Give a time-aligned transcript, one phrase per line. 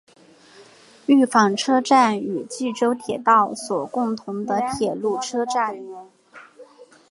[1.05, 5.77] 御坊车站与纪州铁道所共用的铁路车站。